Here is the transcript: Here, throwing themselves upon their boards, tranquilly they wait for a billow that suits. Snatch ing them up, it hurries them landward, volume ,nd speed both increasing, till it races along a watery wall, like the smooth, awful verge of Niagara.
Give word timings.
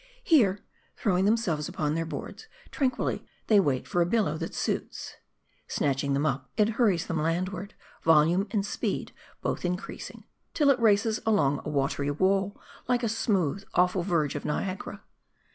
Here, 0.23 0.61
throwing 0.97 1.25
themselves 1.25 1.69
upon 1.69 1.93
their 1.93 2.07
boards, 2.07 2.47
tranquilly 2.71 3.23
they 3.45 3.59
wait 3.59 3.87
for 3.87 4.01
a 4.01 4.05
billow 4.07 4.35
that 4.35 4.55
suits. 4.55 5.17
Snatch 5.67 6.03
ing 6.03 6.15
them 6.15 6.25
up, 6.25 6.49
it 6.57 6.69
hurries 6.69 7.05
them 7.05 7.21
landward, 7.21 7.75
volume 8.01 8.45
,nd 8.51 8.65
speed 8.65 9.11
both 9.43 9.63
increasing, 9.63 10.23
till 10.55 10.71
it 10.71 10.79
races 10.79 11.19
along 11.23 11.61
a 11.65 11.69
watery 11.69 12.09
wall, 12.09 12.59
like 12.87 13.01
the 13.01 13.09
smooth, 13.09 13.63
awful 13.75 14.01
verge 14.01 14.33
of 14.33 14.43
Niagara. 14.43 15.03